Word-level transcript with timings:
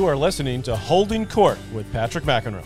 You 0.00 0.06
are 0.06 0.16
listening 0.16 0.62
to 0.62 0.74
Holding 0.74 1.26
Court 1.26 1.58
with 1.74 1.92
Patrick 1.92 2.24
McEnroe. 2.24 2.64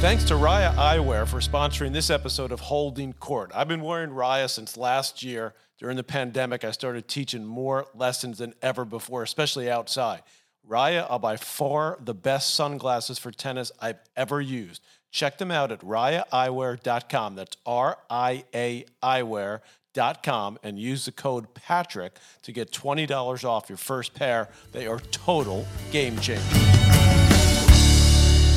Thanks 0.00 0.24
to 0.24 0.36
Ria 0.36 0.74
Eyewear 0.78 1.28
for 1.28 1.40
sponsoring 1.40 1.92
this 1.92 2.08
episode 2.08 2.50
of 2.50 2.60
Holding 2.60 3.12
Court. 3.12 3.50
I've 3.54 3.68
been 3.68 3.82
wearing 3.82 4.14
Ria 4.14 4.48
since 4.48 4.78
last 4.78 5.22
year. 5.22 5.52
During 5.78 5.98
the 5.98 6.02
pandemic, 6.02 6.64
I 6.64 6.70
started 6.70 7.08
teaching 7.08 7.44
more 7.44 7.84
lessons 7.94 8.38
than 8.38 8.54
ever 8.62 8.86
before, 8.86 9.22
especially 9.22 9.70
outside. 9.70 10.22
Ria 10.66 11.02
are 11.02 11.20
by 11.20 11.36
far 11.36 11.98
the 12.02 12.14
best 12.14 12.54
sunglasses 12.54 13.18
for 13.18 13.30
tennis 13.30 13.70
I've 13.82 14.00
ever 14.16 14.40
used. 14.40 14.82
Check 15.10 15.36
them 15.36 15.50
out 15.50 15.70
at 15.70 15.80
riaeyewear.com. 15.80 17.34
That's 17.34 17.58
R 17.66 17.98
I 18.08 18.44
A 18.54 18.86
eyewear.com 19.02 19.60
and 19.94 20.78
use 20.78 21.04
the 21.04 21.12
code 21.12 21.52
Patrick 21.54 22.16
to 22.42 22.52
get 22.52 22.70
$20 22.70 23.44
off 23.44 23.68
your 23.68 23.78
first 23.78 24.14
pair. 24.14 24.48
They 24.72 24.86
are 24.86 24.98
total 24.98 25.66
game 25.90 26.18
changers. 26.18 26.72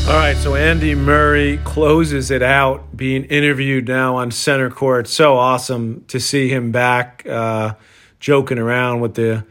All 0.07 0.13
right, 0.13 0.38
so 0.38 0.53
Andy 0.53 0.93
Murray 0.93 1.57
closes 1.63 2.29
it 2.29 2.43
out, 2.43 2.95
being 2.95 3.23
interviewed 3.23 3.88
now 3.88 4.17
on 4.17 4.29
center 4.29 4.70
court. 4.70 5.07
So 5.07 5.35
awesome 5.35 6.05
to 6.09 6.20
see 6.20 6.48
him 6.48 6.71
back, 6.71 7.26
uh, 7.26 7.73
joking 8.20 8.59
around 8.59 8.99
with 8.99 9.15
the 9.15 9.43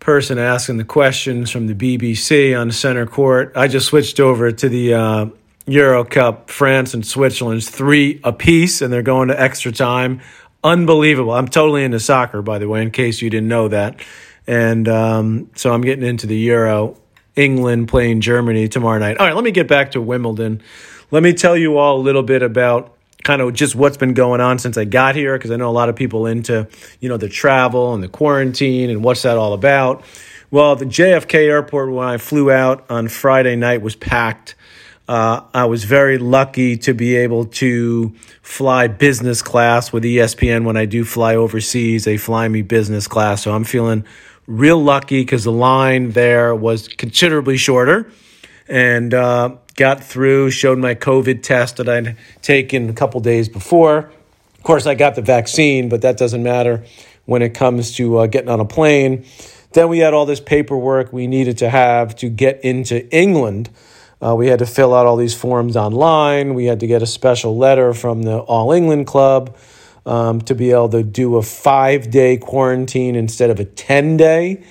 person 0.00 0.38
asking 0.38 0.78
the 0.78 0.84
questions 0.84 1.50
from 1.50 1.66
the 1.66 1.74
BBC 1.74 2.58
on 2.58 2.70
center 2.72 3.06
court. 3.06 3.52
I 3.54 3.68
just 3.68 3.86
switched 3.86 4.18
over 4.18 4.50
to 4.50 4.68
the 4.68 4.94
uh, 4.94 5.26
Euro 5.66 6.04
Cup. 6.04 6.50
France 6.50 6.94
and 6.94 7.06
Switzerland's 7.06 7.70
three 7.70 8.20
apiece, 8.24 8.82
and 8.82 8.92
they're 8.92 9.02
going 9.02 9.28
to 9.28 9.40
extra 9.40 9.72
time. 9.72 10.20
Unbelievable. 10.64 11.32
I'm 11.32 11.46
totally 11.46 11.84
into 11.84 12.00
soccer, 12.00 12.40
by 12.40 12.58
the 12.58 12.68
way, 12.68 12.82
in 12.82 12.90
case 12.90 13.20
you 13.20 13.28
didn't 13.28 13.48
know 13.48 13.68
that. 13.68 14.00
And 14.46 14.88
um, 14.88 15.50
so 15.54 15.72
I'm 15.72 15.82
getting 15.82 16.04
into 16.04 16.26
the 16.26 16.36
Euro 16.36 16.96
England 17.36 17.88
playing 17.88 18.22
Germany 18.22 18.68
tomorrow 18.68 18.98
night. 18.98 19.18
All 19.18 19.26
right, 19.26 19.34
let 19.34 19.44
me 19.44 19.50
get 19.50 19.68
back 19.68 19.92
to 19.92 20.00
Wimbledon. 20.00 20.62
Let 21.10 21.22
me 21.22 21.34
tell 21.34 21.56
you 21.56 21.76
all 21.76 21.98
a 21.98 22.02
little 22.02 22.22
bit 22.22 22.42
about 22.42 22.96
kind 23.24 23.40
of 23.42 23.52
just 23.54 23.74
what's 23.74 23.96
been 23.96 24.14
going 24.14 24.40
on 24.40 24.58
since 24.58 24.76
I 24.76 24.84
got 24.84 25.16
here 25.16 25.36
because 25.36 25.50
I 25.50 25.56
know 25.56 25.68
a 25.68 25.72
lot 25.72 25.88
of 25.88 25.96
people 25.96 26.26
into, 26.26 26.68
you 27.00 27.08
know, 27.08 27.16
the 27.16 27.28
travel 27.28 27.94
and 27.94 28.02
the 28.02 28.08
quarantine 28.08 28.90
and 28.90 29.04
what's 29.04 29.22
that 29.22 29.36
all 29.36 29.52
about. 29.52 30.04
Well, 30.50 30.76
the 30.76 30.84
JFK 30.84 31.34
airport 31.48 31.90
when 31.90 32.06
I 32.06 32.16
flew 32.18 32.50
out 32.50 32.84
on 32.88 33.08
Friday 33.08 33.56
night 33.56 33.82
was 33.82 33.96
packed. 33.96 34.54
Uh, 35.06 35.42
I 35.52 35.66
was 35.66 35.84
very 35.84 36.16
lucky 36.16 36.78
to 36.78 36.94
be 36.94 37.16
able 37.16 37.44
to 37.46 38.14
fly 38.40 38.86
business 38.86 39.42
class 39.42 39.92
with 39.92 40.02
ESPN 40.02 40.64
when 40.64 40.78
I 40.78 40.86
do 40.86 41.04
fly 41.04 41.36
overseas. 41.36 42.04
They 42.04 42.16
fly 42.16 42.48
me 42.48 42.62
business 42.62 43.06
class, 43.06 43.42
so 43.42 43.54
I'm 43.54 43.64
feeling 43.64 44.04
real 44.46 44.82
lucky 44.82 45.20
because 45.20 45.44
the 45.44 45.52
line 45.52 46.12
there 46.12 46.54
was 46.54 46.88
considerably 46.88 47.58
shorter 47.58 48.10
and 48.66 49.12
uh, 49.12 49.56
got 49.76 50.02
through, 50.02 50.50
showed 50.50 50.78
my 50.78 50.94
COVID 50.94 51.42
test 51.42 51.76
that 51.76 51.88
I'd 51.88 52.16
taken 52.40 52.88
a 52.88 52.94
couple 52.94 53.20
days 53.20 53.48
before. 53.48 54.10
Of 54.56 54.62
course, 54.62 54.86
I 54.86 54.94
got 54.94 55.16
the 55.16 55.22
vaccine, 55.22 55.90
but 55.90 56.00
that 56.00 56.16
doesn't 56.16 56.42
matter 56.42 56.84
when 57.26 57.42
it 57.42 57.50
comes 57.52 57.94
to 57.96 58.18
uh, 58.18 58.26
getting 58.26 58.48
on 58.48 58.60
a 58.60 58.64
plane. 58.64 59.26
Then 59.72 59.88
we 59.88 59.98
had 59.98 60.14
all 60.14 60.24
this 60.24 60.40
paperwork 60.40 61.12
we 61.12 61.26
needed 61.26 61.58
to 61.58 61.68
have 61.68 62.16
to 62.16 62.30
get 62.30 62.64
into 62.64 63.06
England. 63.14 63.68
Uh, 64.24 64.34
we 64.34 64.46
had 64.46 64.60
to 64.60 64.66
fill 64.66 64.94
out 64.94 65.04
all 65.04 65.16
these 65.16 65.34
forms 65.34 65.76
online. 65.76 66.54
We 66.54 66.64
had 66.64 66.80
to 66.80 66.86
get 66.86 67.02
a 67.02 67.06
special 67.06 67.58
letter 67.58 67.92
from 67.92 68.22
the 68.22 68.38
All 68.38 68.72
England 68.72 69.06
Club 69.06 69.54
um, 70.06 70.40
to 70.42 70.54
be 70.54 70.70
able 70.70 70.88
to 70.90 71.02
do 71.02 71.36
a 71.36 71.42
five 71.42 72.10
day 72.10 72.38
quarantine 72.38 73.16
instead 73.16 73.50
of 73.50 73.60
a 73.60 73.64
10 73.66 74.16
day. 74.16 74.64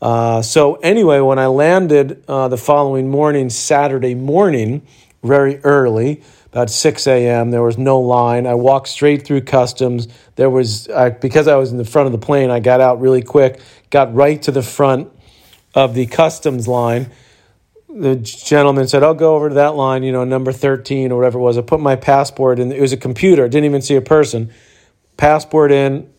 Uh, 0.00 0.42
so, 0.42 0.76
anyway, 0.76 1.18
when 1.20 1.38
I 1.38 1.46
landed 1.46 2.24
uh, 2.28 2.48
the 2.48 2.56
following 2.56 3.10
morning, 3.10 3.50
Saturday 3.50 4.14
morning, 4.14 4.82
very 5.22 5.58
early, 5.58 6.22
about 6.46 6.70
6 6.70 7.06
a.m., 7.06 7.50
there 7.50 7.62
was 7.62 7.76
no 7.76 8.00
line. 8.00 8.46
I 8.46 8.54
walked 8.54 8.88
straight 8.88 9.26
through 9.26 9.42
customs. 9.42 10.08
There 10.36 10.48
was, 10.48 10.88
uh, 10.88 11.10
because 11.20 11.48
I 11.48 11.56
was 11.56 11.72
in 11.72 11.78
the 11.78 11.84
front 11.84 12.06
of 12.06 12.12
the 12.12 12.24
plane, 12.24 12.50
I 12.50 12.60
got 12.60 12.80
out 12.80 13.00
really 13.00 13.22
quick, 13.22 13.60
got 13.90 14.14
right 14.14 14.40
to 14.42 14.52
the 14.52 14.62
front 14.62 15.10
of 15.74 15.94
the 15.94 16.06
customs 16.06 16.66
line. 16.66 17.10
The 17.92 18.16
gentleman 18.16 18.86
said, 18.86 19.02
I'll 19.02 19.14
go 19.14 19.34
over 19.34 19.48
to 19.48 19.54
that 19.56 19.74
line, 19.74 20.02
you 20.02 20.12
know, 20.12 20.24
number 20.24 20.52
13 20.52 21.10
or 21.10 21.16
whatever 21.16 21.38
it 21.38 21.42
was. 21.42 21.58
I 21.58 21.62
put 21.62 21.80
my 21.80 21.96
passport 21.96 22.58
in. 22.58 22.70
It 22.70 22.80
was 22.80 22.92
a 22.92 22.96
computer, 22.96 23.48
didn't 23.48 23.64
even 23.64 23.82
see 23.82 23.96
a 23.96 24.00
person 24.00 24.52
passport 25.20 25.70
in, 25.70 26.10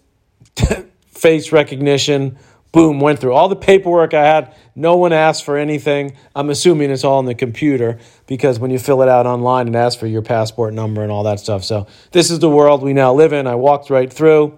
face 1.08 1.52
recognition, 1.52 2.38
boom, 2.72 3.00
went 3.00 3.20
through 3.20 3.34
all 3.34 3.50
the 3.50 3.56
paperwork 3.56 4.14
I 4.14 4.24
had. 4.24 4.56
No 4.76 4.96
one 4.96 5.12
asked 5.12 5.44
for 5.44 5.58
anything. 5.58 6.16
I'm 6.36 6.52
assuming 6.52 6.92
it's 6.92 7.04
all 7.04 7.20
in 7.20 7.26
the 7.26 7.36
computer 7.36 8.00
because 8.28 8.60
when 8.60 8.70
you 8.70 8.78
fill 8.78 9.02
it 9.02 9.10
out 9.10 9.26
online, 9.26 9.68
it 9.68 9.76
asks 9.76 10.00
for 10.00 10.08
your 10.08 10.22
passport 10.22 10.74
number 10.74 11.02
and 11.02 11.12
all 11.12 11.24
that 11.24 11.40
stuff. 11.40 11.64
So 11.64 11.88
this 12.12 12.30
is 12.30 12.40
the 12.40 12.50
world 12.50 12.84
we 12.84 12.94
now 12.94 13.14
live 13.14 13.34
in. 13.34 13.48
I 13.48 13.56
walked 13.56 13.90
right 13.90 14.14
through, 14.14 14.58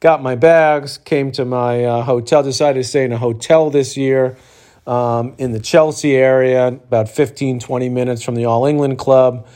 got 0.00 0.22
my 0.22 0.34
bags, 0.34 0.96
came 0.96 1.30
to 1.32 1.44
my 1.44 1.84
uh, 1.84 2.02
hotel, 2.02 2.42
decided 2.42 2.80
to 2.80 2.88
stay 2.88 3.04
in 3.04 3.12
a 3.12 3.18
hotel 3.18 3.68
this 3.68 3.96
year. 3.96 4.38
Um, 4.86 5.34
in 5.38 5.50
the 5.50 5.58
Chelsea 5.58 6.14
area, 6.14 6.68
about 6.68 7.08
15, 7.08 7.58
20 7.58 7.88
minutes 7.88 8.22
from 8.22 8.36
the 8.36 8.44
All 8.44 8.66
England 8.66 8.98
Club 8.98 9.46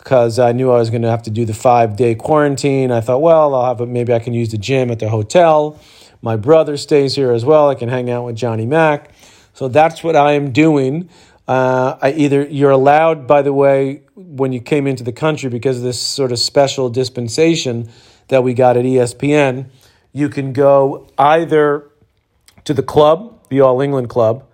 because 0.00 0.38
I 0.38 0.52
knew 0.52 0.70
I 0.70 0.78
was 0.78 0.88
going 0.88 1.02
to 1.02 1.10
have 1.10 1.22
to 1.24 1.30
do 1.30 1.44
the 1.44 1.54
five 1.54 1.94
day 1.94 2.14
quarantine. 2.14 2.90
I 2.90 3.00
thought, 3.00 3.20
well, 3.20 3.54
I'll 3.54 3.66
have 3.66 3.80
a, 3.80 3.86
maybe 3.86 4.12
I 4.14 4.18
can 4.18 4.32
use 4.32 4.50
the 4.50 4.58
gym 4.58 4.90
at 4.90 4.98
the 4.98 5.08
hotel. 5.10 5.78
My 6.22 6.36
brother 6.36 6.76
stays 6.76 7.14
here 7.14 7.32
as 7.32 7.44
well. 7.44 7.68
I 7.68 7.74
can 7.74 7.88
hang 7.88 8.10
out 8.10 8.24
with 8.24 8.36
Johnny 8.36 8.66
Mack. 8.66 9.10
So 9.52 9.68
that's 9.68 10.02
what 10.02 10.16
I 10.16 10.32
am 10.32 10.52
doing. 10.52 11.10
Uh, 11.46 11.98
I 12.00 12.12
either 12.12 12.46
you're 12.46 12.70
allowed, 12.70 13.26
by 13.26 13.42
the 13.42 13.52
way, 13.52 14.02
when 14.14 14.52
you 14.52 14.60
came 14.60 14.86
into 14.86 15.04
the 15.04 15.12
country 15.12 15.50
because 15.50 15.76
of 15.78 15.82
this 15.82 16.00
sort 16.00 16.32
of 16.32 16.38
special 16.38 16.88
dispensation 16.88 17.90
that 18.28 18.42
we 18.42 18.54
got 18.54 18.76
at 18.76 18.84
ESPN, 18.84 19.66
you 20.12 20.28
can 20.28 20.52
go 20.52 21.08
either 21.18 21.90
to 22.64 22.72
the 22.72 22.82
club, 22.82 23.38
the 23.50 23.60
All 23.60 23.80
England 23.80 24.08
Club, 24.08 24.46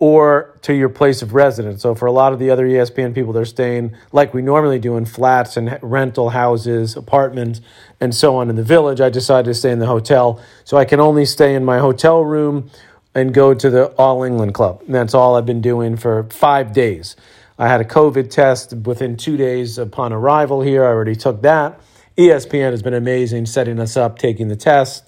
or 0.00 0.56
to 0.62 0.72
your 0.72 0.88
place 0.88 1.22
of 1.22 1.34
residence. 1.34 1.82
So 1.82 1.94
for 1.94 2.06
a 2.06 2.12
lot 2.12 2.32
of 2.32 2.38
the 2.38 2.50
other 2.50 2.66
ESPN 2.66 3.14
people, 3.14 3.32
they're 3.32 3.44
staying 3.44 3.96
like 4.12 4.32
we 4.32 4.42
normally 4.42 4.78
do 4.78 4.96
in 4.96 5.04
flats 5.04 5.56
and 5.56 5.76
rental 5.82 6.30
houses, 6.30 6.96
apartments, 6.96 7.60
and 8.00 8.14
so 8.14 8.36
on 8.36 8.48
in 8.48 8.54
the 8.54 8.62
village. 8.62 9.00
I 9.00 9.10
decided 9.10 9.46
to 9.46 9.54
stay 9.54 9.72
in 9.72 9.80
the 9.80 9.86
hotel. 9.86 10.40
So 10.64 10.76
I 10.76 10.84
can 10.84 11.00
only 11.00 11.24
stay 11.24 11.54
in 11.54 11.64
my 11.64 11.78
hotel 11.78 12.24
room 12.24 12.70
and 13.12 13.34
go 13.34 13.54
to 13.54 13.70
the 13.70 13.86
All 13.92 14.22
England 14.22 14.54
Club. 14.54 14.82
And 14.86 14.94
that's 14.94 15.14
all 15.14 15.34
I've 15.34 15.46
been 15.46 15.60
doing 15.60 15.96
for 15.96 16.24
five 16.30 16.72
days. 16.72 17.16
I 17.58 17.66
had 17.66 17.80
a 17.80 17.84
COVID 17.84 18.30
test 18.30 18.72
within 18.72 19.16
two 19.16 19.36
days 19.36 19.78
upon 19.78 20.12
arrival 20.12 20.62
here. 20.62 20.84
I 20.84 20.88
already 20.88 21.16
took 21.16 21.42
that. 21.42 21.80
ESPN 22.16 22.70
has 22.70 22.82
been 22.82 22.94
amazing 22.94 23.46
setting 23.46 23.80
us 23.80 23.96
up, 23.96 24.18
taking 24.18 24.46
the 24.46 24.56
test, 24.56 25.04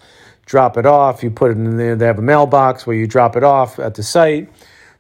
drop 0.47 0.77
it 0.77 0.87
off. 0.87 1.23
You 1.23 1.31
put 1.31 1.53
it 1.53 1.59
in 1.59 1.77
there. 1.77 1.95
They 1.95 2.07
have 2.07 2.19
a 2.19 2.23
mailbox 2.23 2.89
where 2.89 2.97
you 2.97 3.07
drop 3.07 3.37
it 3.37 3.45
off 3.45 3.79
at 3.79 3.95
the 3.95 4.03
site 4.03 4.49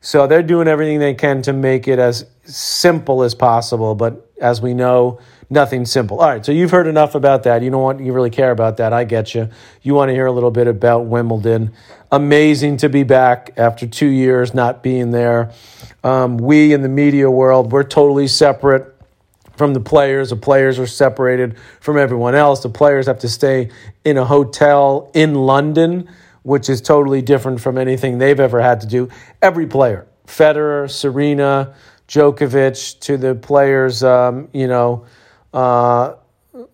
so 0.01 0.27
they're 0.27 0.43
doing 0.43 0.67
everything 0.67 0.99
they 0.99 1.15
can 1.15 1.43
to 1.43 1.53
make 1.53 1.87
it 1.87 1.99
as 1.99 2.27
simple 2.45 3.23
as 3.23 3.35
possible. 3.35 3.95
But 3.95 4.31
as 4.41 4.61
we 4.63 4.73
know, 4.73 5.21
nothing 5.51 5.85
simple. 5.85 6.21
All 6.21 6.29
right, 6.29 6.45
so 6.45 6.53
you've 6.53 6.71
heard 6.71 6.87
enough 6.87 7.15
about 7.15 7.43
that. 7.43 7.63
You 7.63 7.71
don't 7.71 7.83
want 7.83 8.01
you 8.01 8.13
really 8.13 8.31
care 8.31 8.51
about 8.51 8.79
that. 8.79 8.93
I 8.93 9.05
get 9.05 9.35
you. 9.35 9.51
You 9.83 9.95
want 9.95 10.09
to 10.09 10.15
hear 10.15 10.27
a 10.27 10.33
little 10.33 10.51
bit 10.51 10.67
about 10.67 11.07
Wimbledon. 11.07 11.73
Amazing 12.11 12.79
to 12.79 12.89
be 12.89 13.03
back 13.03 13.53
after 13.57 13.87
two 13.87 14.09
years 14.09 14.55
not 14.55 14.83
being 14.83 15.11
there. 15.11 15.53
Um, 16.03 16.39
we 16.39 16.73
in 16.73 16.81
the 16.83 16.89
media 16.89 17.31
world, 17.31 17.71
we're 17.71 17.85
totally 17.85 18.27
separate 18.27 18.97
from 19.57 19.75
the 19.75 19.81
players. 19.81 20.31
The 20.31 20.37
players 20.37 20.79
are 20.79 20.87
separated 20.87 21.59
from 21.81 21.99
everyone 21.99 22.35
else. 22.35 22.63
The 22.63 22.71
players 22.71 23.07
have 23.07 23.19
to 23.19 23.29
stay 23.29 23.71
in 24.05 24.17
a 24.17 24.25
hotel 24.25 25.11
in 25.13 25.35
London 25.35 26.09
which 26.43 26.69
is 26.69 26.81
totally 26.81 27.23
different 27.23 27.61
from 27.61 27.79
anything 27.79 28.19
they've 28.19 28.41
ever 28.41 28.61
had 28.61 28.81
to 28.81 28.87
do. 28.87 29.09
Every 29.43 29.67
player, 29.67 30.07
Federer, 30.27 30.91
Serena, 30.91 31.75
Djokovic, 32.09 33.01
to 33.01 33.17
the 33.17 33.35
players, 33.35 34.03
um, 34.03 34.49
you 34.53 34.67
know, 34.67 35.07
uh, 35.53 36.15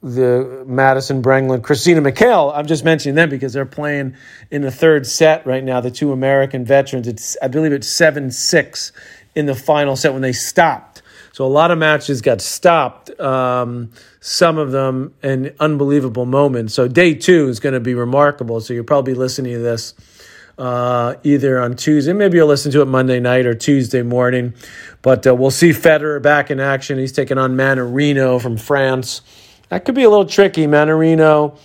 the 0.02 0.64
Madison 0.66 1.22
Brengle 1.22 1.54
and, 1.54 1.62
Christina 1.62 2.00
McHale. 2.00 2.52
I'm 2.54 2.66
just 2.66 2.84
mentioning 2.84 3.14
them 3.14 3.28
because 3.28 3.52
they're 3.52 3.66
playing 3.66 4.16
in 4.50 4.62
the 4.62 4.70
third 4.70 5.06
set 5.06 5.46
right 5.46 5.62
now. 5.62 5.80
The 5.80 5.90
two 5.90 6.12
American 6.12 6.64
veterans. 6.64 7.06
It's 7.06 7.36
I 7.42 7.48
believe 7.48 7.72
it's 7.72 7.88
seven 7.88 8.30
six 8.30 8.92
in 9.34 9.46
the 9.46 9.54
final 9.54 9.96
set 9.96 10.12
when 10.12 10.22
they 10.22 10.32
stopped. 10.32 10.95
So 11.36 11.44
a 11.44 11.48
lot 11.48 11.70
of 11.70 11.76
matches 11.76 12.22
got 12.22 12.40
stopped. 12.40 13.10
Um, 13.20 13.90
some 14.20 14.56
of 14.56 14.72
them 14.72 15.12
in 15.22 15.54
unbelievable 15.60 16.24
moments. 16.24 16.72
So 16.72 16.88
day 16.88 17.12
two 17.12 17.48
is 17.48 17.60
going 17.60 17.74
to 17.74 17.80
be 17.80 17.92
remarkable. 17.92 18.58
So 18.62 18.72
you're 18.72 18.84
probably 18.84 19.12
listening 19.12 19.52
to 19.52 19.58
this 19.58 19.92
uh, 20.56 21.16
either 21.24 21.60
on 21.60 21.76
Tuesday. 21.76 22.14
Maybe 22.14 22.38
you'll 22.38 22.48
listen 22.48 22.72
to 22.72 22.80
it 22.80 22.86
Monday 22.86 23.20
night 23.20 23.44
or 23.44 23.52
Tuesday 23.52 24.00
morning. 24.00 24.54
But 25.02 25.26
uh, 25.26 25.34
we'll 25.34 25.50
see 25.50 25.72
Federer 25.72 26.22
back 26.22 26.50
in 26.50 26.58
action. 26.58 26.96
He's 26.98 27.12
taking 27.12 27.36
on 27.36 27.54
Mannarino 27.54 28.40
from 28.40 28.56
France. 28.56 29.20
That 29.68 29.84
could 29.84 29.94
be 29.94 30.04
a 30.04 30.08
little 30.08 30.24
tricky. 30.24 30.66
Mannarino 30.66 31.58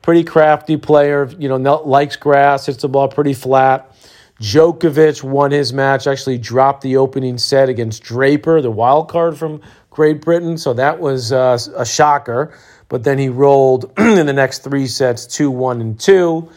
pretty 0.00 0.22
crafty 0.22 0.76
player. 0.76 1.28
You 1.40 1.48
know, 1.48 1.56
likes 1.56 2.14
grass, 2.14 2.66
hits 2.66 2.82
the 2.82 2.88
ball 2.88 3.08
pretty 3.08 3.34
flat. 3.34 3.92
Djokovic 4.40 5.22
won 5.22 5.50
his 5.50 5.72
match, 5.72 6.06
actually 6.06 6.38
dropped 6.38 6.82
the 6.82 6.96
opening 6.96 7.38
set 7.38 7.68
against 7.68 8.02
Draper, 8.02 8.60
the 8.60 8.70
wild 8.70 9.08
card 9.08 9.36
from 9.36 9.60
Great 9.90 10.20
Britain. 10.20 10.56
So 10.58 10.74
that 10.74 11.00
was 11.00 11.32
uh, 11.32 11.58
a 11.76 11.84
shocker. 11.84 12.54
But 12.88 13.04
then 13.04 13.18
he 13.18 13.28
rolled 13.28 13.92
in 13.98 14.26
the 14.26 14.32
next 14.32 14.62
three 14.62 14.86
sets 14.86 15.26
2 15.26 15.50
1 15.50 15.80
and 15.80 15.98
2. 15.98 16.48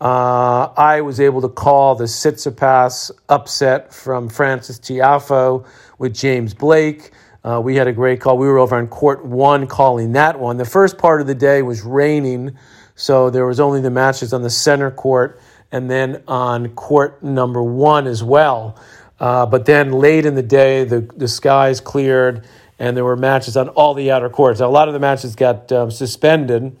Uh, 0.00 0.72
I 0.76 1.00
was 1.00 1.18
able 1.18 1.40
to 1.40 1.48
call 1.48 1.96
the 1.96 2.04
Tsitsipas 2.04 3.10
upset 3.28 3.92
from 3.92 4.28
Frances 4.28 4.78
Tiafoe 4.78 5.66
with 5.98 6.14
James 6.14 6.54
Blake. 6.54 7.10
Uh, 7.44 7.60
we 7.62 7.76
had 7.76 7.86
a 7.86 7.92
great 7.92 8.20
call. 8.20 8.36
We 8.36 8.46
were 8.46 8.58
over 8.58 8.76
on 8.76 8.88
court 8.88 9.24
one 9.24 9.66
calling 9.66 10.12
that 10.12 10.38
one. 10.38 10.56
The 10.56 10.64
first 10.64 10.98
part 10.98 11.20
of 11.20 11.26
the 11.26 11.34
day 11.34 11.62
was 11.62 11.82
raining, 11.82 12.56
so 12.94 13.30
there 13.30 13.46
was 13.46 13.58
only 13.58 13.80
the 13.80 13.90
matches 13.90 14.32
on 14.32 14.42
the 14.42 14.50
center 14.50 14.90
court 14.90 15.40
and 15.70 15.90
then 15.90 16.22
on 16.26 16.68
court 16.70 17.22
number 17.22 17.62
one 17.62 18.06
as 18.06 18.22
well. 18.22 18.78
Uh, 19.20 19.46
but 19.46 19.66
then 19.66 19.92
late 19.92 20.24
in 20.24 20.34
the 20.34 20.42
day, 20.42 20.84
the, 20.84 21.00
the 21.16 21.28
skies 21.28 21.80
cleared 21.80 22.46
and 22.78 22.96
there 22.96 23.04
were 23.04 23.16
matches 23.16 23.56
on 23.56 23.68
all 23.70 23.94
the 23.94 24.10
outer 24.10 24.28
courts. 24.28 24.60
Now, 24.60 24.66
a 24.66 24.70
lot 24.70 24.88
of 24.88 24.94
the 24.94 25.00
matches 25.00 25.34
got 25.34 25.70
um, 25.72 25.90
suspended 25.90 26.76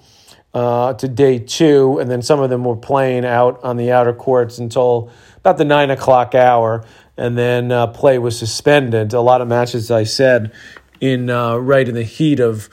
uh, 0.54 0.94
to 0.94 1.08
day 1.08 1.38
two, 1.38 1.98
and 1.98 2.10
then 2.10 2.22
some 2.22 2.40
of 2.40 2.50
them 2.50 2.64
were 2.64 2.76
playing 2.76 3.24
out 3.24 3.62
on 3.64 3.76
the 3.76 3.92
outer 3.92 4.12
courts 4.12 4.58
until 4.58 5.10
about 5.38 5.58
the 5.58 5.64
nine 5.64 5.90
o'clock 5.90 6.34
hour, 6.34 6.84
and 7.16 7.36
then 7.36 7.72
uh, 7.72 7.88
play 7.88 8.18
was 8.18 8.38
suspended. 8.38 9.12
A 9.12 9.20
lot 9.20 9.40
of 9.40 9.48
matches, 9.48 9.90
I 9.90 10.04
said, 10.04 10.52
in 11.00 11.30
uh, 11.30 11.56
right 11.56 11.88
in 11.88 11.94
the 11.94 12.04
heat 12.04 12.40
of 12.40 12.68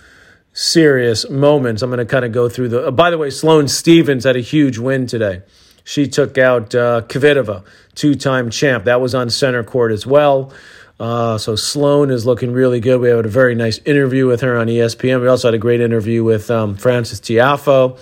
serious 0.53 1.29
moments. 1.29 1.81
I'm 1.81 1.89
going 1.89 1.97
to 1.97 2.05
kind 2.05 2.25
of 2.25 2.31
go 2.31 2.47
through 2.47 2.69
the. 2.69 2.87
Uh, 2.87 2.91
by 2.91 3.09
the 3.09 3.17
way, 3.17 3.29
Sloane 3.29 3.67
Stevens 3.67 4.23
had 4.23 4.35
a 4.35 4.41
huge 4.41 4.77
win 4.77 5.07
today. 5.07 5.41
She 5.85 6.07
took 6.07 6.37
out 6.37 6.75
uh, 6.75 7.03
Kvitova, 7.07 7.63
two-time 7.93 8.49
champ. 8.49 8.83
That 8.83 8.99
was 8.99 9.15
on 9.15 9.29
center 9.29 9.63
court 9.63 9.93
as 9.93 10.05
well. 10.05 10.51
Uh, 10.99 11.37
so 11.37 11.55
Sloane 11.55 12.09
is 12.09 12.25
looking 12.25 12.51
really 12.51 12.79
good. 12.79 12.99
We 12.99 13.09
had 13.09 13.25
a 13.25 13.29
very 13.29 13.53
nice 13.53 13.77
interview 13.85 14.27
with 14.27 14.41
her 14.41 14.57
on 14.57 14.67
ESPN. 14.67 15.21
We 15.21 15.27
also 15.27 15.49
had 15.49 15.53
a 15.53 15.59
great 15.59 15.81
interview 15.81 16.23
with 16.23 16.49
um, 16.49 16.75
Frances 16.75 17.21
Tiafoe 17.21 17.99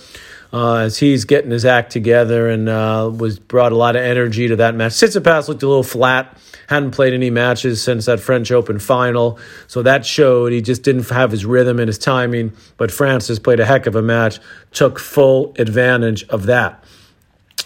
uh, 0.53 0.75
as 0.75 0.99
he's 0.99 1.25
getting 1.25 1.51
his 1.51 1.65
act 1.65 1.91
together 1.91 2.47
and 2.47 2.69
uh, 2.69 3.11
was 3.13 3.39
brought 3.39 3.73
a 3.73 3.75
lot 3.75 3.95
of 3.95 4.03
energy 4.03 4.47
to 4.47 4.55
that 4.57 4.75
match. 4.75 4.93
Tsitsipas 4.93 5.49
looked 5.49 5.63
a 5.63 5.67
little 5.67 5.83
flat. 5.83 6.37
Hadn't 6.69 6.91
played 6.91 7.13
any 7.13 7.29
matches 7.29 7.83
since 7.83 8.05
that 8.05 8.21
French 8.21 8.49
Open 8.49 8.79
final, 8.79 9.37
so 9.67 9.83
that 9.83 10.05
showed 10.05 10.53
he 10.53 10.61
just 10.61 10.81
didn't 10.81 11.09
have 11.09 11.29
his 11.29 11.45
rhythm 11.45 11.77
and 11.77 11.89
his 11.89 11.97
timing. 11.97 12.53
But 12.77 12.89
Frances 12.89 13.37
played 13.37 13.59
a 13.59 13.65
heck 13.65 13.85
of 13.85 13.95
a 13.95 14.01
match, 14.01 14.39
took 14.71 14.97
full 14.97 15.53
advantage 15.59 16.23
of 16.29 16.45
that. 16.45 16.81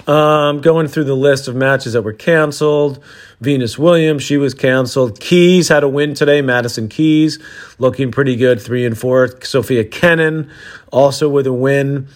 Um, 0.08 0.62
going 0.62 0.88
through 0.88 1.04
the 1.04 1.18
list 1.18 1.50
of 1.50 1.56
matches 1.56 1.92
that 1.92 2.02
were 2.02 2.14
canceled. 2.14 3.04
Venus 3.42 3.78
Williams, 3.78 4.24
she 4.24 4.38
was 4.38 4.54
canceled. 4.54 5.20
Keys 5.20 5.68
had 5.68 5.84
a 5.84 5.90
win 5.90 6.14
today. 6.14 6.42
Madison 6.42 6.88
Keys 6.88 7.40
looking 7.78 8.10
pretty 8.10 8.38
good, 8.38 8.62
three 8.62 8.86
and 8.86 8.98
four. 8.98 9.42
Sofia 9.44 9.84
Kenin 9.84 10.50
also 10.94 11.28
with 11.28 11.46
a 11.46 11.52
win. 11.52 12.08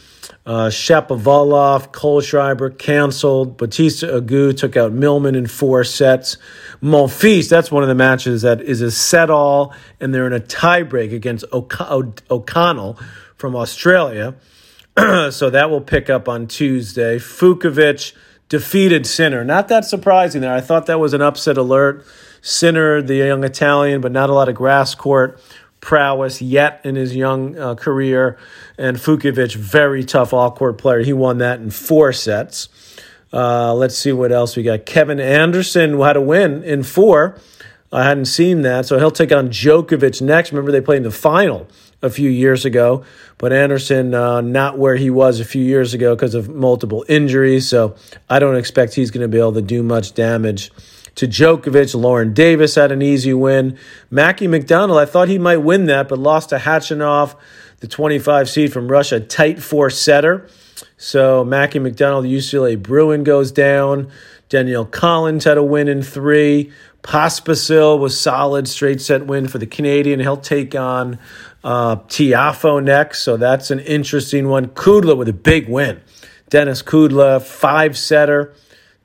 Uh, 0.46 0.70
Shapovalov, 0.70 1.92
Kohlschreiber 1.92 2.76
canceled. 2.78 3.58
Bautista 3.58 4.08
Agut 4.08 4.58
took 4.58 4.78
out 4.78 4.92
Millman 4.92 5.36
in 5.36 5.46
four 5.46 5.84
sets. 5.84 6.38
Monfils, 6.82 7.50
that's 7.50 7.72
one 7.72 7.84
of 7.84 7.90
the 7.90 7.96
matches 7.96 8.42
that 8.42 8.62
is 8.62 8.82
a 8.82 8.90
set 8.90 9.30
all, 9.30 9.74
and 10.00 10.14
they're 10.14 10.26
in 10.26 10.34
a 10.34 10.40
tiebreak 10.40 11.14
against 11.14 11.46
O'Connell 11.54 12.98
from 13.36 13.56
Australia. 13.56 14.34
so 15.32 15.50
that 15.50 15.70
will 15.70 15.82
pick 15.82 16.10
up 16.10 16.28
on 16.28 16.48
Tuesday. 16.48 17.18
Fucsovics 17.18 18.14
defeated 18.50 19.08
Sinner. 19.08 19.44
Not 19.44 19.68
that 19.70 19.86
surprising 19.86 20.42
there. 20.42 20.54
I 20.54 20.62
thought 20.62 20.86
that 20.88 21.00
was 21.00 21.14
an 21.14 21.22
upset 21.22 21.58
alert. 21.58 22.06
Sinner, 22.42 23.02
the 23.02 23.16
young 23.16 23.44
Italian, 23.44 24.02
but 24.02 24.12
not 24.12 24.30
a 24.30 24.34
lot 24.34 24.50
of 24.50 24.56
grass 24.56 24.96
court 24.96 25.40
prowess 25.82 26.42
yet 26.42 26.80
in 26.84 26.96
his 26.96 27.16
young 27.16 27.58
uh, 27.58 27.76
career. 27.76 28.38
And 28.78 28.98
Fucsovics, 28.98 29.56
very 29.56 30.04
tough 30.04 30.34
all 30.34 30.52
court 30.52 30.78
player. 30.78 31.00
He 31.00 31.14
won 31.14 31.40
that 31.40 31.60
in 31.60 31.72
four 31.72 32.14
sets. 32.14 32.70
Uh, 33.34 33.74
let's 33.74 33.98
see 33.98 34.12
what 34.12 34.32
else 34.32 34.56
we 34.56 34.64
got. 34.64 34.86
Kevin 34.86 35.20
Anderson 35.20 36.00
had 36.00 36.16
a 36.16 36.22
win 36.22 36.64
in 36.64 36.84
four. 36.84 37.40
I 37.92 38.04
hadn't 38.04 38.26
seen 38.26 38.62
that, 38.62 38.86
so 38.86 38.98
he'll 38.98 39.12
take 39.12 39.32
on 39.32 39.50
Djokovic 39.50 40.22
next. 40.22 40.52
Remember, 40.52 40.72
they 40.72 40.82
played 40.82 40.98
in 40.98 41.04
the 41.04 41.12
final 41.12 41.68
a 42.02 42.10
few 42.10 42.30
years 42.30 42.66
ago. 42.66 43.04
But 43.38 43.54
Anderson, 43.54 44.14
uh, 44.14 44.42
not 44.42 44.78
where 44.78 44.96
he 44.96 45.10
was 45.10 45.40
a 45.40 45.46
few 45.46 45.64
years 45.64 45.94
ago 45.94 46.16
because 46.16 46.36
of 46.36 46.50
multiple 46.50 47.06
injuries. 47.08 47.68
So 47.68 47.96
I 48.30 48.40
don't 48.40 48.56
expect 48.56 48.94
he's 48.94 49.12
going 49.12 49.24
to 49.24 49.28
be 49.28 49.40
able 49.40 49.54
to 49.54 49.62
do 49.62 49.84
much 49.84 50.14
damage 50.14 50.72
to 51.16 51.28
Djokovic. 51.28 52.00
Lauren 52.00 52.34
Davis 52.34 52.76
had 52.76 52.92
an 52.92 53.02
easy 53.02 53.34
win. 53.34 53.78
Mackie 54.10 54.48
McDonald, 54.48 55.00
I 55.00 55.06
thought 55.06 55.28
he 55.28 55.38
might 55.38 55.58
win 55.58 55.86
that, 55.86 56.08
but 56.08 56.20
lost 56.20 56.50
to 56.50 56.58
Khachanov, 56.58 57.36
the 57.80 57.88
25 57.88 58.50
seed 58.50 58.74
from 58.74 58.88
Russia, 58.88 59.20
tight 59.20 59.62
four 59.62 59.90
setter. 59.90 60.48
So 60.98 61.44
Mackie 61.44 61.80
McDonald, 61.80 62.26
UCLA 62.26 62.82
Bruin 62.82 63.24
goes 63.24 63.52
down. 63.52 64.12
Danielle 64.50 64.86
Collins 64.86 65.46
had 65.46 65.58
a 65.58 65.64
win 65.64 65.88
in 65.88 66.02
three. 66.02 66.72
Pospisil 67.04 68.00
was 68.00 68.20
solid, 68.20 68.68
straight 68.68 69.02
set 69.02 69.26
win 69.26 69.48
for 69.48 69.58
the 69.58 69.66
Canadian. 69.66 70.20
He'll 70.20 70.38
take 70.38 70.76
on 70.76 71.18
uh, 71.64 71.98
Tiafoe 71.98 72.84
next, 72.84 73.24
so 73.24 73.38
that's 73.38 73.72
an 73.72 73.80
interesting 73.80 74.48
one. 74.48 74.68
Kudla 74.68 75.18
with 75.18 75.28
a 75.28 75.34
big 75.34 75.68
win. 75.68 76.02
Denis 76.50 76.84
Kudla, 76.84 77.42
five 77.42 77.98
setter, 77.98 78.54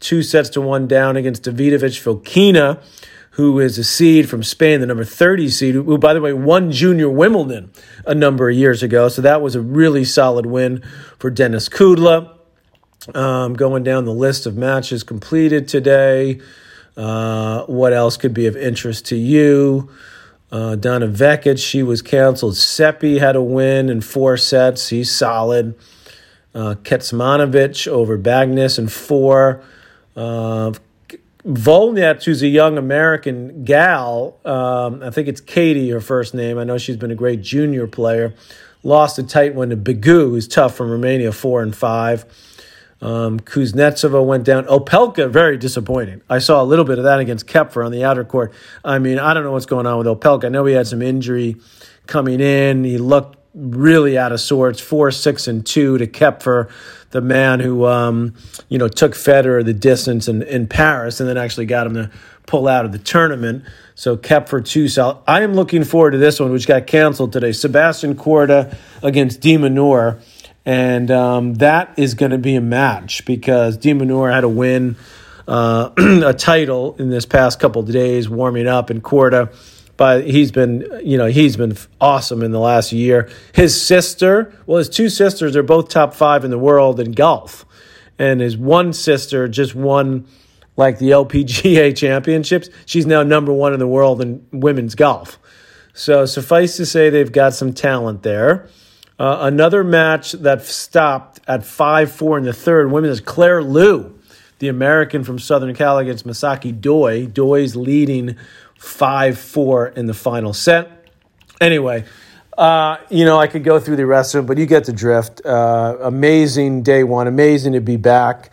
two 0.00 0.22
sets 0.22 0.48
to 0.50 0.60
one 0.60 0.86
down 0.86 1.16
against 1.16 1.44
Davidovich 1.44 2.02
Fokina, 2.02 2.82
who 3.32 3.60
is 3.60 3.78
a 3.78 3.84
seed 3.84 4.28
from 4.28 4.42
Spain, 4.42 4.80
the 4.80 4.86
number 4.86 5.04
30 5.04 5.48
seed, 5.48 5.74
who, 5.74 5.98
by 5.98 6.12
the 6.12 6.20
way, 6.20 6.32
won 6.32 6.72
Junior 6.72 7.08
Wimbledon 7.08 7.70
a 8.06 8.14
number 8.14 8.50
of 8.50 8.56
years 8.56 8.82
ago. 8.82 9.08
So 9.08 9.22
that 9.22 9.40
was 9.40 9.54
a 9.54 9.60
really 9.60 10.04
solid 10.04 10.46
win 10.46 10.82
for 11.18 11.30
Denis 11.30 11.68
Kudla. 11.68 12.32
Um, 13.14 13.54
going 13.54 13.84
down 13.84 14.04
the 14.04 14.12
list 14.12 14.46
of 14.46 14.56
matches 14.56 15.04
completed 15.04 15.68
today. 15.68 16.40
Uh, 16.96 17.64
what 17.66 17.92
else 17.92 18.16
could 18.16 18.32
be 18.32 18.46
of 18.46 18.56
interest 18.56 19.06
to 19.06 19.16
you? 19.16 19.90
Uh, 20.50 20.76
Donna 20.76 21.08
Vekic, 21.08 21.58
she 21.58 21.82
was 21.82 22.02
canceled. 22.02 22.56
Seppi 22.56 23.18
had 23.18 23.36
a 23.36 23.42
win 23.42 23.90
in 23.90 24.00
four 24.00 24.36
sets. 24.36 24.88
He's 24.88 25.10
solid. 25.10 25.74
Uh, 26.54 26.74
Kecmanovic 26.82 27.86
over 27.88 28.16
Bagnis 28.16 28.78
in 28.78 28.88
four. 28.88 29.62
Uh, 30.14 30.72
Volynets, 31.44 32.24
who's 32.24 32.42
a 32.42 32.48
young 32.48 32.76
American 32.76 33.64
gal, 33.64 34.36
um, 34.44 35.02
I 35.02 35.10
think 35.10 35.28
it's 35.28 35.40
Katie, 35.40 35.90
her 35.90 36.00
first 36.00 36.34
name. 36.34 36.58
I 36.58 36.64
know 36.64 36.76
she's 36.76 36.96
been 36.96 37.12
a 37.12 37.16
great 37.16 37.40
junior 37.42 37.86
player. 37.86 38.34
Lost 38.82 39.18
a 39.18 39.22
tight 39.22 39.54
one 39.54 39.70
to 39.70 39.76
Begu, 39.76 40.30
who's 40.30 40.48
tough 40.48 40.74
from 40.74 40.90
Romania, 40.90 41.30
four 41.30 41.62
and 41.62 41.74
five. 41.74 42.24
Um, 43.02 43.40
Kuznetsova 43.40 44.24
went 44.24 44.44
down. 44.44 44.64
Opelka, 44.64 45.30
very 45.30 45.58
disappointing. 45.58 46.22
I 46.30 46.38
saw 46.38 46.62
a 46.62 46.64
little 46.64 46.84
bit 46.84 46.98
of 46.98 47.04
that 47.04 47.20
against 47.20 47.46
Koepfer 47.46 47.84
on 47.84 47.92
the 47.92 48.04
outer 48.04 48.24
court. 48.24 48.54
I 48.84 48.98
mean, 48.98 49.18
I 49.18 49.34
don't 49.34 49.44
know 49.44 49.52
what's 49.52 49.66
going 49.66 49.86
on 49.86 49.98
with 49.98 50.06
Opelka. 50.06 50.46
I 50.46 50.48
know 50.48 50.64
he 50.64 50.74
had 50.74 50.86
some 50.86 51.02
injury 51.02 51.56
coming 52.06 52.40
in. 52.40 52.84
He 52.84 52.98
looked 52.98 53.36
really 53.54 54.16
out 54.16 54.32
of 54.32 54.40
sorts. 54.40 54.80
Four, 54.80 55.10
six, 55.10 55.46
and 55.46 55.64
two 55.64 55.98
to 55.98 56.06
Koepfer, 56.06 56.70
the 57.10 57.20
man 57.20 57.60
who 57.60 57.86
um, 57.86 58.34
you 58.68 58.78
know 58.78 58.88
took 58.88 59.12
Federer 59.12 59.64
the 59.64 59.74
distance 59.74 60.28
in, 60.28 60.42
in 60.42 60.66
Paris 60.66 61.20
and 61.20 61.28
then 61.28 61.36
actually 61.36 61.66
got 61.66 61.86
him 61.86 61.94
to 61.94 62.10
pull 62.46 62.68
out 62.68 62.84
of 62.84 62.92
the 62.92 62.98
tournament. 62.98 63.64
So 63.94 64.16
Koepfer 64.16 64.64
two. 64.64 64.88
So 64.88 65.22
I 65.26 65.42
am 65.42 65.54
looking 65.54 65.84
forward 65.84 66.12
to 66.12 66.18
this 66.18 66.38
one, 66.38 66.52
which 66.52 66.66
got 66.66 66.86
canceled 66.86 67.32
today. 67.32 67.52
Sebastian 67.52 68.14
Korda 68.14 68.76
against 69.02 69.40
De 69.40 69.56
Minaur. 69.56 70.20
And 70.66 71.12
um, 71.12 71.54
that 71.54 71.94
is 71.96 72.14
going 72.14 72.32
to 72.32 72.38
be 72.38 72.56
a 72.56 72.60
match 72.60 73.24
because 73.24 73.76
De 73.76 73.94
Minaur 73.94 74.32
had 74.32 74.42
a 74.42 74.48
win 74.48 74.96
uh, 75.46 75.90
a 75.96 76.34
title 76.34 76.96
in 76.98 77.08
this 77.08 77.24
past 77.24 77.60
couple 77.60 77.82
of 77.82 77.90
days, 77.90 78.28
warming 78.28 78.66
up 78.66 78.90
in 78.90 79.00
Korda. 79.00 79.54
But 79.96 80.26
he's 80.26 80.50
been, 80.50 81.00
you 81.04 81.16
know, 81.16 81.26
he's 81.26 81.56
been 81.56 81.76
awesome 82.00 82.42
in 82.42 82.50
the 82.50 82.58
last 82.58 82.92
year. 82.92 83.30
His 83.54 83.80
sister, 83.80 84.52
well, 84.66 84.78
his 84.78 84.90
two 84.90 85.08
sisters 85.08 85.56
are 85.56 85.62
both 85.62 85.88
top 85.88 86.12
five 86.12 86.44
in 86.44 86.50
the 86.50 86.58
world 86.58 87.00
in 87.00 87.12
golf, 87.12 87.64
and 88.18 88.40
his 88.40 88.58
one 88.58 88.92
sister 88.92 89.48
just 89.48 89.74
won 89.74 90.26
like 90.76 90.98
the 90.98 91.10
LPGA 91.10 91.96
championships. 91.96 92.68
She's 92.84 93.06
now 93.06 93.22
number 93.22 93.52
one 93.52 93.72
in 93.72 93.78
the 93.78 93.86
world 93.86 94.20
in 94.20 94.46
women's 94.52 94.96
golf. 94.96 95.38
So 95.94 96.26
suffice 96.26 96.76
to 96.76 96.84
say, 96.84 97.08
they've 97.08 97.32
got 97.32 97.54
some 97.54 97.72
talent 97.72 98.22
there. 98.22 98.68
Uh, 99.18 99.38
another 99.40 99.82
match 99.82 100.32
that 100.32 100.62
stopped 100.62 101.40
at 101.48 101.64
5 101.64 102.12
4 102.12 102.38
in 102.38 102.44
the 102.44 102.52
third, 102.52 102.90
women 102.92 103.08
is 103.10 103.20
Claire 103.20 103.62
Liu, 103.62 104.18
the 104.58 104.68
American 104.68 105.24
from 105.24 105.38
Southern 105.38 105.74
Cal 105.74 105.98
against 105.98 106.26
Misaki 106.26 106.78
Doi. 106.78 107.26
Doi's 107.26 107.76
leading 107.76 108.36
5 108.78 109.38
4 109.38 109.88
in 109.88 110.06
the 110.06 110.14
final 110.14 110.52
set. 110.52 111.08
Anyway, 111.60 112.04
Uh, 112.58 112.96
you 113.10 113.26
know, 113.26 113.38
I 113.38 113.48
could 113.48 113.64
go 113.64 113.78
through 113.78 113.96
the 113.96 114.06
rest 114.06 114.34
of 114.34 114.38
them, 114.38 114.46
but 114.46 114.56
you 114.56 114.64
get 114.64 114.86
the 114.86 114.92
drift. 114.92 115.44
Uh, 115.44 115.96
amazing 116.00 116.82
day 116.82 117.04
one. 117.04 117.26
Amazing 117.26 117.74
to 117.74 117.82
be 117.82 117.98
back, 117.98 118.50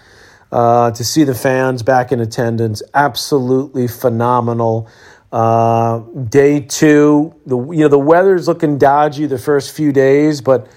uh, 0.52 0.92
to 0.92 1.06
see 1.06 1.24
the 1.24 1.34
fans 1.34 1.84
back 1.84 2.12
in 2.12 2.20
attendance. 2.20 2.84
Absolutely 2.94 3.88
phenomenal. 3.88 4.90
Uh, 5.34 5.98
day 6.30 6.60
two, 6.60 7.34
the 7.48 7.58
you 7.58 7.80
know 7.80 7.88
the 7.88 7.98
weather's 7.98 8.48
looking 8.48 8.78
dodgy 8.78 9.26
the 9.26 9.40
first 9.40 9.76
few 9.76 9.92
days, 9.92 10.42
but 10.42 10.68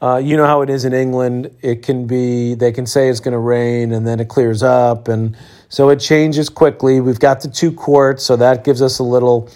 uh, 0.00 0.16
you 0.16 0.34
know 0.34 0.46
how 0.46 0.62
it 0.62 0.70
is 0.70 0.86
in 0.86 0.94
England. 0.94 1.54
It 1.60 1.82
can 1.82 2.06
be 2.06 2.54
they 2.54 2.72
can 2.72 2.86
say 2.86 3.10
it's 3.10 3.20
going 3.20 3.32
to 3.32 3.38
rain 3.38 3.92
and 3.92 4.06
then 4.06 4.18
it 4.18 4.28
clears 4.28 4.62
up, 4.62 5.08
and 5.08 5.36
so 5.68 5.90
it 5.90 6.00
changes 6.00 6.48
quickly. 6.48 7.02
We've 7.02 7.20
got 7.20 7.42
the 7.42 7.48
two 7.48 7.70
courts, 7.70 8.24
so 8.24 8.34
that 8.36 8.64
gives 8.64 8.80
us 8.80 8.98
a 8.98 9.02
little 9.02 9.50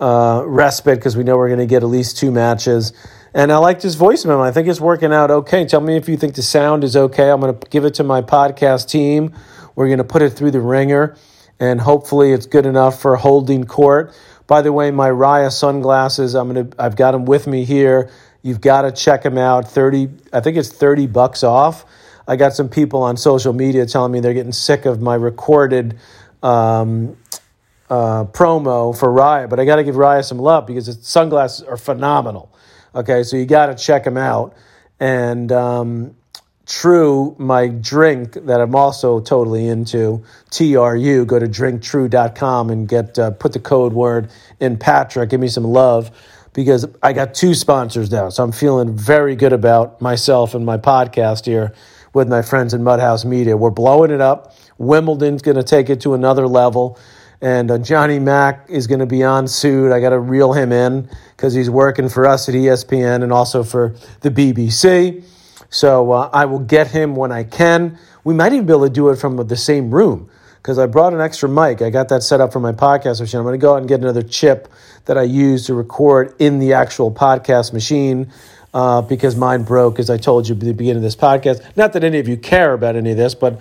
uh, 0.00 0.42
respite 0.46 0.98
because 0.98 1.14
we 1.14 1.22
know 1.22 1.36
we're 1.36 1.48
going 1.48 1.60
to 1.60 1.66
get 1.66 1.82
at 1.82 1.88
least 1.90 2.16
two 2.16 2.30
matches. 2.30 2.94
And 3.34 3.52
I 3.52 3.58
like 3.58 3.82
this 3.82 3.94
voice 3.94 4.24
memo. 4.24 4.40
I 4.40 4.52
think 4.52 4.68
it's 4.68 4.80
working 4.80 5.12
out 5.12 5.30
okay. 5.30 5.66
Tell 5.66 5.82
me 5.82 5.98
if 5.98 6.08
you 6.08 6.16
think 6.16 6.34
the 6.34 6.42
sound 6.42 6.82
is 6.82 6.96
okay. 6.96 7.30
I'm 7.30 7.42
going 7.42 7.58
to 7.58 7.68
give 7.68 7.84
it 7.84 7.92
to 7.94 8.04
my 8.04 8.22
podcast 8.22 8.88
team. 8.88 9.34
We're 9.74 9.88
going 9.88 9.98
to 9.98 10.04
put 10.04 10.22
it 10.22 10.30
through 10.30 10.52
the 10.52 10.60
ringer 10.60 11.14
and 11.62 11.80
hopefully 11.80 12.32
it's 12.32 12.46
good 12.46 12.66
enough 12.66 13.00
for 13.00 13.14
holding 13.14 13.62
court. 13.62 14.12
By 14.48 14.62
the 14.62 14.72
way, 14.72 14.90
my 14.90 15.06
Ria 15.06 15.48
sunglasses, 15.48 16.34
I'm 16.34 16.48
gonna, 16.48 16.68
I've 16.76 16.96
got 16.96 17.12
them 17.12 17.24
with 17.24 17.46
me 17.46 17.64
here. 17.64 18.10
You've 18.42 18.60
got 18.60 18.82
to 18.82 18.90
check 18.90 19.22
them 19.22 19.38
out. 19.38 19.70
Thirty, 19.70 20.08
I 20.32 20.40
think 20.40 20.56
it's 20.56 20.70
thirty 20.70 21.06
bucks 21.06 21.44
off. 21.44 21.84
I 22.26 22.34
got 22.34 22.54
some 22.54 22.68
people 22.68 23.04
on 23.04 23.16
social 23.16 23.52
media 23.52 23.86
telling 23.86 24.10
me 24.10 24.18
they're 24.18 24.34
getting 24.34 24.50
sick 24.50 24.86
of 24.86 25.00
my 25.00 25.14
recorded 25.14 25.98
um, 26.42 27.16
uh, 27.88 28.24
promo 28.24 28.98
for 28.98 29.12
Ria, 29.12 29.46
but 29.46 29.60
I 29.60 29.64
got 29.64 29.76
to 29.76 29.84
give 29.84 29.94
Ria 29.96 30.24
some 30.24 30.38
love 30.38 30.66
because 30.66 30.86
the 30.86 30.94
sunglasses 30.94 31.64
are 31.64 31.76
phenomenal. 31.76 32.52
Okay, 32.92 33.22
so 33.22 33.36
you 33.36 33.46
got 33.46 33.66
to 33.66 33.76
check 33.76 34.02
them 34.02 34.16
out. 34.16 34.56
And 34.98 35.52
um, 35.52 36.16
True, 36.72 37.36
my 37.38 37.68
drink 37.68 38.32
that 38.32 38.58
I'm 38.62 38.74
also 38.74 39.20
totally 39.20 39.68
into, 39.68 40.24
TRU, 40.50 41.26
go 41.26 41.38
to 41.38 41.46
drinktrue.com 41.46 42.70
and 42.70 42.88
get 42.88 43.18
uh, 43.18 43.32
put 43.32 43.52
the 43.52 43.60
code 43.60 43.92
word 43.92 44.30
in 44.58 44.78
Patrick. 44.78 45.28
Give 45.28 45.38
me 45.38 45.48
some 45.48 45.64
love 45.64 46.10
because 46.54 46.86
I 47.02 47.12
got 47.12 47.34
two 47.34 47.52
sponsors 47.52 48.10
now. 48.10 48.30
So 48.30 48.42
I'm 48.42 48.52
feeling 48.52 48.96
very 48.96 49.36
good 49.36 49.52
about 49.52 50.00
myself 50.00 50.54
and 50.54 50.64
my 50.64 50.78
podcast 50.78 51.44
here 51.44 51.74
with 52.14 52.26
my 52.26 52.40
friends 52.40 52.72
in 52.72 52.80
Mudhouse 52.80 53.26
Media. 53.26 53.54
We're 53.54 53.68
blowing 53.68 54.10
it 54.10 54.22
up. 54.22 54.56
Wimbledon's 54.78 55.42
going 55.42 55.58
to 55.58 55.62
take 55.62 55.90
it 55.90 56.00
to 56.00 56.14
another 56.14 56.48
level. 56.48 56.98
And 57.42 57.70
uh, 57.70 57.78
Johnny 57.78 58.18
Mack 58.18 58.70
is 58.70 58.86
going 58.86 59.00
to 59.00 59.06
be 59.06 59.22
on 59.22 59.46
soon. 59.46 59.92
I 59.92 60.00
got 60.00 60.10
to 60.10 60.18
reel 60.18 60.54
him 60.54 60.72
in 60.72 61.10
because 61.36 61.52
he's 61.52 61.68
working 61.68 62.08
for 62.08 62.26
us 62.26 62.48
at 62.48 62.54
ESPN 62.54 63.22
and 63.22 63.30
also 63.30 63.62
for 63.62 63.94
the 64.22 64.30
BBC. 64.30 65.22
So 65.72 66.12
uh, 66.12 66.30
I 66.32 66.44
will 66.44 66.58
get 66.58 66.88
him 66.88 67.16
when 67.16 67.32
I 67.32 67.44
can. 67.44 67.98
We 68.24 68.34
might 68.34 68.52
even 68.52 68.66
be 68.66 68.72
able 68.74 68.86
to 68.86 68.92
do 68.92 69.08
it 69.08 69.16
from 69.16 69.36
the 69.38 69.56
same 69.56 69.90
room 69.90 70.30
because 70.56 70.78
I 70.78 70.86
brought 70.86 71.14
an 71.14 71.20
extra 71.20 71.48
mic. 71.48 71.80
I 71.80 71.88
got 71.88 72.10
that 72.10 72.22
set 72.22 72.42
up 72.42 72.52
for 72.52 72.60
my 72.60 72.72
podcast 72.72 73.20
machine. 73.20 73.38
I'm 73.38 73.44
going 73.44 73.58
to 73.58 73.62
go 73.62 73.72
out 73.72 73.78
and 73.78 73.88
get 73.88 74.00
another 74.00 74.22
chip 74.22 74.70
that 75.06 75.16
I 75.16 75.22
use 75.22 75.66
to 75.66 75.74
record 75.74 76.34
in 76.38 76.58
the 76.58 76.74
actual 76.74 77.10
podcast 77.10 77.72
machine 77.72 78.30
uh, 78.74 79.00
because 79.00 79.34
mine 79.34 79.62
broke, 79.62 79.98
as 79.98 80.10
I 80.10 80.18
told 80.18 80.46
you 80.46 80.54
at 80.54 80.60
the 80.60 80.72
beginning 80.72 80.98
of 80.98 81.02
this 81.02 81.16
podcast. 81.16 81.74
Not 81.74 81.94
that 81.94 82.04
any 82.04 82.18
of 82.18 82.28
you 82.28 82.36
care 82.36 82.74
about 82.74 82.94
any 82.94 83.12
of 83.12 83.16
this, 83.16 83.34
but 83.34 83.58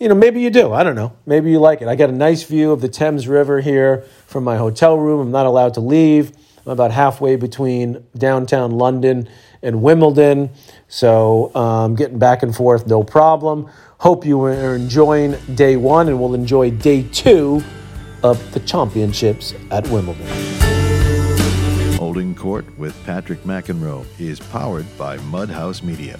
you 0.00 0.08
know, 0.08 0.16
maybe 0.16 0.40
you 0.40 0.50
do. 0.50 0.72
I 0.72 0.82
don't 0.82 0.96
know. 0.96 1.12
Maybe 1.26 1.52
you 1.52 1.60
like 1.60 1.80
it. 1.80 1.86
I 1.86 1.94
got 1.94 2.10
a 2.10 2.12
nice 2.12 2.42
view 2.42 2.72
of 2.72 2.80
the 2.80 2.88
Thames 2.88 3.28
River 3.28 3.60
here 3.60 4.04
from 4.26 4.42
my 4.42 4.56
hotel 4.56 4.98
room. 4.98 5.20
I'm 5.20 5.30
not 5.30 5.46
allowed 5.46 5.74
to 5.74 5.80
leave. 5.80 6.32
I'm 6.64 6.72
about 6.72 6.92
halfway 6.92 7.36
between 7.36 8.04
downtown 8.16 8.72
London 8.72 9.28
and 9.62 9.82
Wimbledon. 9.82 10.50
So 10.88 11.54
um, 11.54 11.96
getting 11.96 12.18
back 12.18 12.42
and 12.42 12.54
forth, 12.54 12.86
no 12.86 13.02
problem. 13.02 13.68
Hope 13.98 14.24
you 14.24 14.40
are 14.42 14.74
enjoying 14.74 15.36
day 15.54 15.76
one 15.76 16.08
and 16.08 16.20
will 16.20 16.34
enjoy 16.34 16.70
day 16.70 17.02
two 17.02 17.62
of 18.22 18.52
the 18.52 18.60
championships 18.60 19.54
at 19.70 19.86
Wimbledon. 19.88 20.26
Holding 21.96 22.34
Court 22.34 22.66
with 22.78 22.96
Patrick 23.04 23.42
McEnroe 23.42 24.04
is 24.20 24.38
powered 24.38 24.86
by 24.98 25.18
Mudhouse 25.18 25.82
Media. 25.82 26.18